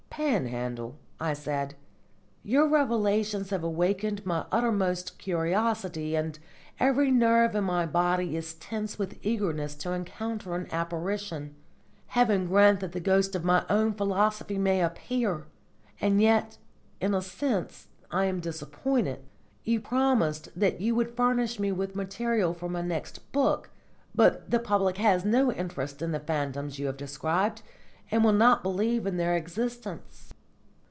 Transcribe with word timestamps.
"Panhandle," 0.13 0.97
I 1.21 1.31
said, 1.33 1.73
"your 2.43 2.67
revelations 2.67 3.49
have 3.49 3.63
awakened 3.63 4.23
my 4.25 4.45
uttermost 4.51 5.17
curiosity, 5.17 6.15
and 6.17 6.37
every 6.81 7.09
nerve 7.09 7.55
in 7.55 7.63
my 7.63 7.85
body 7.85 8.35
is 8.35 8.53
tense 8.55 8.99
with 8.99 9.17
eagerness 9.25 9.73
to 9.75 9.93
encounter 9.93 10.53
an 10.53 10.67
apparition. 10.69 11.55
Heaven 12.07 12.47
grant 12.47 12.81
that 12.81 12.91
the 12.91 12.99
ghost 12.99 13.35
of 13.35 13.45
my 13.45 13.65
own 13.69 13.93
philosophy 13.93 14.57
may 14.59 14.81
appear! 14.83 15.45
And 16.01 16.21
yet, 16.21 16.57
in 16.99 17.15
a 17.15 17.21
sense, 17.21 17.87
I 18.11 18.25
am 18.25 18.41
disappointed. 18.41 19.23
You 19.63 19.79
promised 19.79 20.49
that 20.59 20.81
you 20.81 20.93
would 20.93 21.15
furnish 21.15 21.57
me 21.57 21.71
with 21.71 21.95
material 21.95 22.53
for 22.53 22.67
my 22.69 22.81
next 22.81 23.31
book. 23.31 23.69
But 24.13 24.51
the 24.51 24.59
public 24.59 24.97
has 24.97 25.23
no 25.23 25.53
interest 25.53 26.01
in 26.01 26.11
the 26.11 26.19
phantoms 26.19 26.77
you 26.79 26.87
have 26.87 26.97
described, 26.97 27.61
and 28.13 28.25
will 28.25 28.33
not 28.33 28.61
believe 28.61 29.07
in 29.07 29.15
their 29.15 29.37
existence." 29.37 30.33